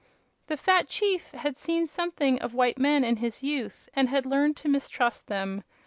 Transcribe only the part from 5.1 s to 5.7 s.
them.